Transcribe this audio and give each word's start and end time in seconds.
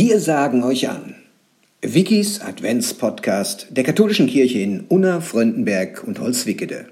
Wir 0.00 0.20
sagen 0.20 0.62
euch 0.62 0.88
an. 0.88 1.16
Wikis 1.82 2.40
Adventspodcast 2.40 3.76
der 3.76 3.82
katholischen 3.82 4.28
Kirche 4.28 4.60
in 4.60 4.82
Unna, 4.88 5.20
Fröndenberg 5.20 6.04
und 6.06 6.20
Holzwickede. 6.20 6.86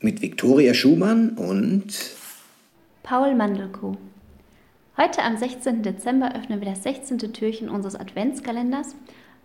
Mit 0.00 0.20
Viktoria 0.20 0.74
Schumann 0.74 1.28
und 1.36 1.94
Paul 3.04 3.36
Mandelkuh. 3.36 3.94
Heute 4.96 5.22
am 5.22 5.36
16. 5.36 5.84
Dezember 5.84 6.34
öffnen 6.34 6.60
wir 6.60 6.68
das 6.68 6.82
16. 6.82 7.18
Türchen 7.32 7.68
unseres 7.68 7.94
Adventskalenders 7.94 8.96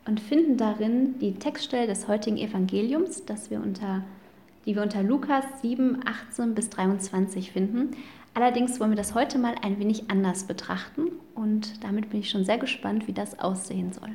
und 0.08 0.20
finden 0.20 0.58
darin 0.58 1.20
die 1.20 1.36
Textstelle 1.36 1.86
des 1.86 2.08
heutigen 2.08 2.40
Evangeliums, 2.40 3.24
das 3.24 3.52
wir 3.52 3.62
unter, 3.62 4.04
die 4.66 4.74
wir 4.74 4.82
unter 4.82 5.04
Lukas 5.04 5.46
7, 5.62 6.00
18 6.32 6.56
bis 6.56 6.72
23 6.72 7.52
finden. 7.52 7.92
Allerdings 8.38 8.82
wollen 8.82 8.92
wir 8.92 8.98
das 8.98 9.16
heute 9.16 9.38
mal 9.38 9.56
ein 9.64 9.80
wenig 9.80 10.12
anders 10.12 10.44
betrachten 10.44 11.04
und 11.36 11.82
damit 11.86 12.10
bin 12.10 12.20
ich 12.20 12.30
schon 12.30 12.44
sehr 12.44 12.58
gespannt, 12.58 13.08
wie 13.08 13.14
das 13.14 13.40
aussehen 13.40 13.94
soll. 13.94 14.10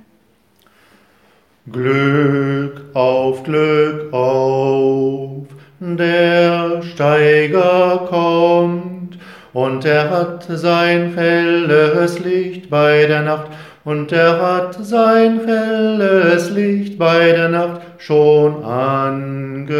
Glück 1.73 2.85
auf, 2.93 3.43
Glück 3.45 4.13
auf, 4.13 5.47
der 5.81 6.83
Steiger 6.83 8.07
kommt, 8.11 9.19
und 9.55 9.87
er 9.87 10.11
hat 10.11 10.45
sein 10.51 11.15
helles 11.15 12.19
Licht 12.19 12.69
bei 12.69 13.07
der 13.07 13.23
Nacht, 13.23 13.51
und 13.85 14.13
er 14.13 14.39
hat 14.39 14.75
sein 14.85 15.41
helles 15.47 16.51
Licht 16.51 16.99
bei 16.99 17.33
der 17.33 17.49
Nacht 17.49 17.81
schon 17.97 18.63
angezündet, 18.65 19.73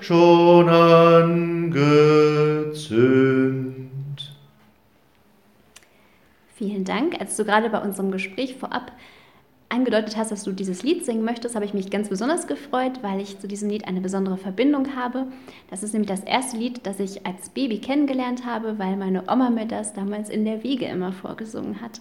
schon 0.00 0.70
angezündet. 0.70 1.51
Vielen 6.56 6.84
Dank. 6.84 7.20
Als 7.20 7.36
du 7.36 7.44
gerade 7.44 7.70
bei 7.70 7.80
unserem 7.80 8.10
Gespräch 8.10 8.56
vorab 8.56 8.92
angedeutet 9.68 10.16
hast, 10.16 10.30
dass 10.30 10.44
du 10.44 10.52
dieses 10.52 10.82
Lied 10.82 11.04
singen 11.04 11.24
möchtest, 11.24 11.54
habe 11.54 11.64
ich 11.64 11.74
mich 11.74 11.90
ganz 11.90 12.08
besonders 12.08 12.46
gefreut, 12.46 13.02
weil 13.02 13.20
ich 13.20 13.40
zu 13.40 13.48
diesem 13.48 13.70
Lied 13.70 13.88
eine 13.88 14.00
besondere 14.00 14.36
Verbindung 14.36 14.94
habe. 14.94 15.26
Das 15.70 15.82
ist 15.82 15.92
nämlich 15.92 16.10
das 16.10 16.20
erste 16.20 16.58
Lied, 16.58 16.86
das 16.86 17.00
ich 17.00 17.26
als 17.26 17.48
Baby 17.48 17.78
kennengelernt 17.78 18.44
habe, 18.44 18.78
weil 18.78 18.96
meine 18.96 19.24
Oma 19.30 19.50
mir 19.50 19.66
das 19.66 19.94
damals 19.94 20.28
in 20.28 20.44
der 20.44 20.62
Wiege 20.62 20.84
immer 20.84 21.12
vorgesungen 21.12 21.80
hat. 21.80 22.00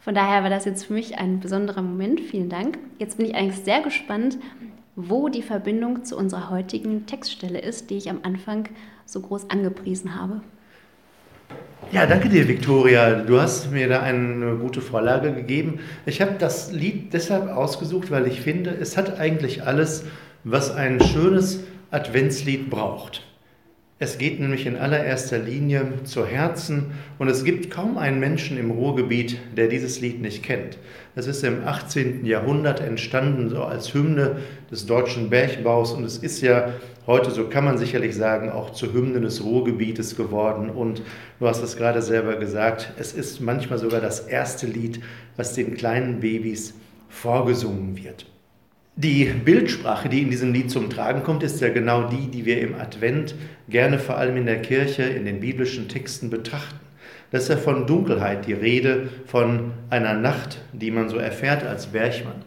Von 0.00 0.14
daher 0.14 0.42
war 0.42 0.50
das 0.50 0.64
jetzt 0.64 0.86
für 0.86 0.94
mich 0.94 1.18
ein 1.18 1.40
besonderer 1.40 1.82
Moment. 1.82 2.20
Vielen 2.20 2.48
Dank. 2.48 2.78
Jetzt 2.98 3.18
bin 3.18 3.26
ich 3.26 3.34
eigentlich 3.34 3.64
sehr 3.64 3.82
gespannt, 3.82 4.38
wo 4.96 5.28
die 5.28 5.42
Verbindung 5.42 6.04
zu 6.04 6.16
unserer 6.16 6.50
heutigen 6.50 7.06
Textstelle 7.06 7.60
ist, 7.60 7.90
die 7.90 7.96
ich 7.96 8.10
am 8.10 8.20
Anfang 8.22 8.68
so 9.06 9.20
groß 9.20 9.50
angepriesen 9.50 10.20
habe. 10.20 10.42
Ja, 11.92 12.06
danke 12.06 12.28
dir, 12.28 12.46
Viktoria. 12.46 13.22
Du 13.22 13.40
hast 13.40 13.72
mir 13.72 13.88
da 13.88 14.02
eine 14.02 14.56
gute 14.56 14.80
Vorlage 14.80 15.32
gegeben. 15.32 15.80
Ich 16.06 16.20
habe 16.20 16.34
das 16.38 16.70
Lied 16.70 17.12
deshalb 17.12 17.48
ausgesucht, 17.48 18.10
weil 18.10 18.26
ich 18.28 18.40
finde, 18.40 18.70
es 18.70 18.96
hat 18.96 19.18
eigentlich 19.18 19.64
alles, 19.64 20.04
was 20.44 20.70
ein 20.70 21.00
schönes 21.00 21.60
Adventslied 21.90 22.70
braucht. 22.70 23.29
Es 24.02 24.16
geht 24.16 24.40
nämlich 24.40 24.64
in 24.64 24.78
allererster 24.78 25.38
Linie 25.38 25.92
zu 26.04 26.24
Herzen 26.24 26.92
und 27.18 27.28
es 27.28 27.44
gibt 27.44 27.70
kaum 27.70 27.98
einen 27.98 28.18
Menschen 28.18 28.56
im 28.56 28.70
Ruhrgebiet, 28.70 29.36
der 29.58 29.68
dieses 29.68 30.00
Lied 30.00 30.22
nicht 30.22 30.42
kennt. 30.42 30.78
Es 31.16 31.26
ist 31.26 31.44
im 31.44 31.66
18. 31.66 32.24
Jahrhundert 32.24 32.80
entstanden, 32.80 33.50
so 33.50 33.62
als 33.62 33.92
Hymne 33.92 34.36
des 34.70 34.86
deutschen 34.86 35.28
Bergbaus 35.28 35.92
und 35.92 36.04
es 36.04 36.16
ist 36.16 36.40
ja 36.40 36.72
heute, 37.06 37.30
so 37.30 37.50
kann 37.50 37.66
man 37.66 37.76
sicherlich 37.76 38.16
sagen, 38.16 38.50
auch 38.50 38.70
zur 38.70 38.94
Hymne 38.94 39.20
des 39.20 39.44
Ruhrgebietes 39.44 40.16
geworden. 40.16 40.70
Und 40.70 41.02
du 41.38 41.46
hast 41.46 41.62
es 41.62 41.76
gerade 41.76 42.00
selber 42.00 42.36
gesagt, 42.36 42.94
es 42.98 43.12
ist 43.12 43.42
manchmal 43.42 43.78
sogar 43.78 44.00
das 44.00 44.20
erste 44.20 44.66
Lied, 44.66 45.00
was 45.36 45.52
den 45.52 45.74
kleinen 45.74 46.20
Babys 46.20 46.72
vorgesungen 47.10 47.98
wird. 48.02 48.24
Die 49.02 49.24
Bildsprache, 49.24 50.10
die 50.10 50.20
in 50.20 50.28
diesem 50.28 50.52
Lied 50.52 50.70
zum 50.70 50.90
Tragen 50.90 51.22
kommt, 51.22 51.42
ist 51.42 51.58
ja 51.62 51.70
genau 51.70 52.10
die, 52.10 52.30
die 52.30 52.44
wir 52.44 52.60
im 52.60 52.74
Advent 52.74 53.34
gerne 53.70 53.98
vor 53.98 54.18
allem 54.18 54.36
in 54.36 54.44
der 54.44 54.60
Kirche, 54.60 55.04
in 55.04 55.24
den 55.24 55.40
biblischen 55.40 55.88
Texten 55.88 56.28
betrachten. 56.28 56.78
Das 57.30 57.44
ist 57.44 57.48
ja 57.48 57.56
von 57.56 57.86
Dunkelheit 57.86 58.46
die 58.46 58.52
Rede, 58.52 59.08
von 59.24 59.70
einer 59.88 60.12
Nacht, 60.12 60.60
die 60.74 60.90
man 60.90 61.08
so 61.08 61.16
erfährt 61.16 61.64
als 61.64 61.86
Bergmann. 61.86 62.44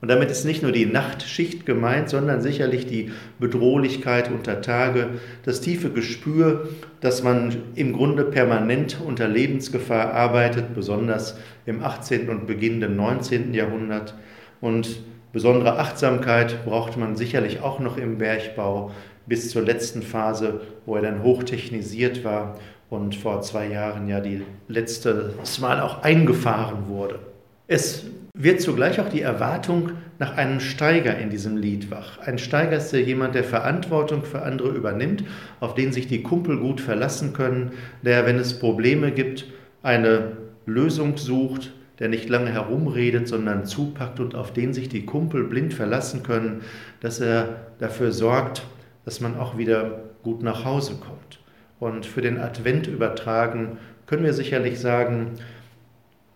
Und 0.00 0.06
damit 0.06 0.30
ist 0.30 0.44
nicht 0.44 0.62
nur 0.62 0.70
die 0.70 0.86
Nachtschicht 0.86 1.66
gemeint, 1.66 2.08
sondern 2.08 2.40
sicherlich 2.40 2.86
die 2.86 3.10
Bedrohlichkeit 3.40 4.30
unter 4.30 4.62
Tage, 4.62 5.08
das 5.44 5.60
tiefe 5.60 5.90
Gespür, 5.90 6.68
dass 7.00 7.24
man 7.24 7.56
im 7.74 7.92
Grunde 7.92 8.22
permanent 8.22 8.98
unter 9.04 9.26
Lebensgefahr 9.26 10.12
arbeitet, 10.12 10.72
besonders 10.72 11.36
im 11.64 11.82
18. 11.82 12.28
und 12.28 12.46
beginnenden 12.46 12.94
19. 12.94 13.54
Jahrhundert. 13.54 14.14
Und 14.60 15.00
besondere 15.36 15.78
Achtsamkeit 15.78 16.64
braucht 16.64 16.96
man 16.96 17.14
sicherlich 17.14 17.60
auch 17.60 17.78
noch 17.78 17.98
im 17.98 18.16
Bergbau 18.16 18.90
bis 19.26 19.50
zur 19.50 19.60
letzten 19.60 20.00
Phase, 20.00 20.62
wo 20.86 20.96
er 20.96 21.02
dann 21.02 21.22
hochtechnisiert 21.22 22.24
war 22.24 22.58
und 22.88 23.14
vor 23.14 23.42
zwei 23.42 23.68
Jahren 23.68 24.08
ja 24.08 24.20
die 24.20 24.40
letzte 24.66 25.34
Mal 25.60 25.82
auch 25.82 26.02
eingefahren 26.02 26.88
wurde. 26.88 27.18
Es 27.66 28.06
wird 28.32 28.62
zugleich 28.62 28.98
auch 28.98 29.10
die 29.10 29.20
Erwartung 29.20 29.90
nach 30.18 30.38
einem 30.38 30.58
Steiger 30.58 31.18
in 31.18 31.28
diesem 31.28 31.58
Lied 31.58 31.90
wach. 31.90 32.16
Ein 32.20 32.38
Steiger 32.38 32.78
ist 32.78 32.94
ja 32.94 32.98
jemand, 33.00 33.34
der 33.34 33.44
Verantwortung 33.44 34.22
für 34.22 34.40
andere 34.40 34.70
übernimmt, 34.70 35.22
auf 35.60 35.74
den 35.74 35.92
sich 35.92 36.06
die 36.06 36.22
Kumpel 36.22 36.56
gut 36.56 36.80
verlassen 36.80 37.34
können, 37.34 37.72
der, 38.00 38.24
wenn 38.24 38.38
es 38.38 38.58
Probleme 38.58 39.12
gibt, 39.12 39.44
eine 39.82 40.38
Lösung 40.64 41.18
sucht, 41.18 41.74
der 41.98 42.08
nicht 42.08 42.28
lange 42.28 42.52
herumredet, 42.52 43.26
sondern 43.28 43.64
zupackt 43.64 44.20
und 44.20 44.34
auf 44.34 44.52
den 44.52 44.74
sich 44.74 44.88
die 44.88 45.06
Kumpel 45.06 45.44
blind 45.44 45.72
verlassen 45.72 46.22
können, 46.22 46.62
dass 47.00 47.20
er 47.20 47.72
dafür 47.78 48.12
sorgt, 48.12 48.66
dass 49.04 49.20
man 49.20 49.38
auch 49.38 49.56
wieder 49.56 50.00
gut 50.22 50.42
nach 50.42 50.64
Hause 50.64 50.96
kommt. 50.96 51.40
Und 51.78 52.06
für 52.06 52.22
den 52.22 52.38
Advent 52.38 52.86
übertragen 52.86 53.78
können 54.06 54.24
wir 54.24 54.34
sicherlich 54.34 54.78
sagen, 54.80 55.32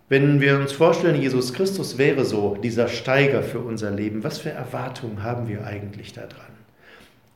wenn 0.08 0.40
wir 0.40 0.58
uns 0.58 0.72
vorstellen, 0.72 1.20
Jesus 1.20 1.52
Christus 1.52 1.96
wäre 1.96 2.24
so 2.24 2.56
dieser 2.56 2.88
Steiger 2.88 3.42
für 3.42 3.60
unser 3.60 3.92
Leben, 3.92 4.24
was 4.24 4.38
für 4.38 4.50
Erwartungen 4.50 5.22
haben 5.22 5.46
wir 5.46 5.64
eigentlich 5.64 6.12
daran? 6.12 6.50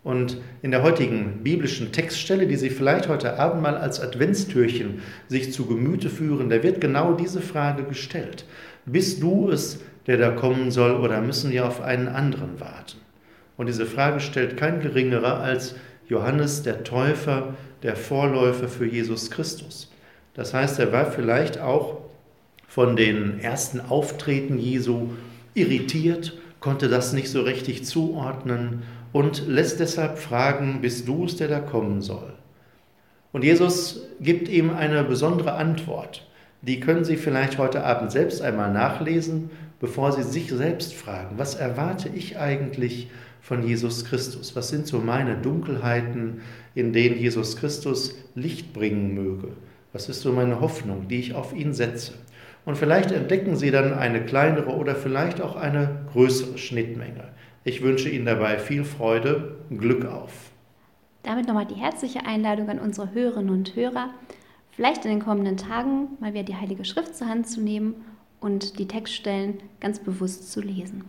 Und 0.04 0.36
in 0.60 0.70
der 0.70 0.82
heutigen 0.82 1.42
biblischen 1.42 1.90
Textstelle, 1.90 2.46
die 2.46 2.56
Sie 2.56 2.68
vielleicht 2.68 3.08
heute 3.08 3.38
Abend 3.38 3.62
mal 3.62 3.76
als 3.76 4.00
Adventstürchen 4.00 5.00
sich 5.28 5.52
zu 5.52 5.64
Gemüte 5.64 6.10
führen, 6.10 6.50
da 6.50 6.62
wird 6.62 6.82
genau 6.82 7.14
diese 7.14 7.40
Frage 7.40 7.84
gestellt. 7.84 8.44
Bist 8.84 9.22
du 9.22 9.48
es, 9.48 9.80
der 10.06 10.18
da 10.18 10.30
kommen 10.30 10.70
soll, 10.70 10.92
oder 10.92 11.22
müssen 11.22 11.50
wir 11.50 11.66
auf 11.66 11.80
einen 11.80 12.08
anderen 12.08 12.60
warten? 12.60 12.98
Und 13.56 13.66
diese 13.66 13.86
Frage 13.86 14.20
stellt 14.20 14.58
kein 14.58 14.80
geringerer 14.80 15.40
als 15.40 15.74
Johannes 16.06 16.62
der 16.62 16.84
Täufer, 16.84 17.54
der 17.82 17.96
Vorläufer 17.96 18.68
für 18.68 18.86
Jesus 18.86 19.30
Christus. 19.30 19.90
Das 20.34 20.52
heißt, 20.52 20.78
er 20.80 20.92
war 20.92 21.10
vielleicht 21.10 21.60
auch 21.60 21.98
von 22.68 22.96
den 22.96 23.40
ersten 23.40 23.80
Auftreten 23.80 24.58
Jesu 24.58 25.10
irritiert, 25.54 26.36
konnte 26.60 26.88
das 26.88 27.12
nicht 27.14 27.30
so 27.30 27.40
richtig 27.42 27.84
zuordnen 27.84 28.82
und 29.14 29.46
lässt 29.46 29.78
deshalb 29.78 30.18
fragen, 30.18 30.80
bist 30.80 31.06
du 31.06 31.24
es, 31.24 31.36
der 31.36 31.46
da 31.46 31.60
kommen 31.60 32.02
soll? 32.02 32.32
Und 33.30 33.44
Jesus 33.44 34.08
gibt 34.20 34.48
ihm 34.48 34.70
eine 34.70 35.04
besondere 35.04 35.52
Antwort. 35.52 36.26
Die 36.62 36.80
können 36.80 37.04
Sie 37.04 37.16
vielleicht 37.16 37.56
heute 37.56 37.84
Abend 37.84 38.10
selbst 38.10 38.42
einmal 38.42 38.72
nachlesen, 38.72 39.50
bevor 39.78 40.10
Sie 40.10 40.24
sich 40.24 40.50
selbst 40.50 40.94
fragen, 40.94 41.38
was 41.38 41.54
erwarte 41.54 42.08
ich 42.08 42.38
eigentlich 42.38 43.08
von 43.40 43.62
Jesus 43.64 44.04
Christus? 44.04 44.56
Was 44.56 44.70
sind 44.70 44.88
so 44.88 44.98
meine 44.98 45.36
Dunkelheiten, 45.36 46.40
in 46.74 46.92
denen 46.92 47.16
Jesus 47.16 47.56
Christus 47.56 48.16
Licht 48.34 48.72
bringen 48.72 49.14
möge? 49.14 49.50
Was 49.92 50.08
ist 50.08 50.22
so 50.22 50.32
meine 50.32 50.60
Hoffnung, 50.60 51.06
die 51.06 51.20
ich 51.20 51.34
auf 51.34 51.54
ihn 51.54 51.72
setze? 51.72 52.14
Und 52.64 52.76
vielleicht 52.76 53.12
entdecken 53.12 53.54
Sie 53.54 53.70
dann 53.70 53.94
eine 53.94 54.24
kleinere 54.24 54.70
oder 54.70 54.96
vielleicht 54.96 55.40
auch 55.40 55.54
eine 55.54 56.04
größere 56.12 56.58
Schnittmenge. 56.58 57.28
Ich 57.66 57.80
wünsche 57.80 58.10
Ihnen 58.10 58.26
dabei 58.26 58.58
viel 58.58 58.84
Freude, 58.84 59.56
Glück 59.70 60.04
auf. 60.04 60.50
Damit 61.22 61.46
nochmal 61.46 61.64
die 61.64 61.76
herzliche 61.76 62.26
Einladung 62.26 62.68
an 62.68 62.78
unsere 62.78 63.12
Hörerinnen 63.12 63.48
und 63.48 63.74
Hörer, 63.74 64.10
vielleicht 64.72 65.06
in 65.06 65.12
den 65.12 65.24
kommenden 65.24 65.56
Tagen 65.56 66.08
mal 66.20 66.34
wieder 66.34 66.42
die 66.42 66.56
Heilige 66.56 66.84
Schrift 66.84 67.16
zur 67.16 67.26
Hand 67.26 67.48
zu 67.48 67.62
nehmen 67.62 67.94
und 68.38 68.78
die 68.78 68.86
Textstellen 68.86 69.62
ganz 69.80 69.98
bewusst 69.98 70.52
zu 70.52 70.60
lesen. 70.60 71.04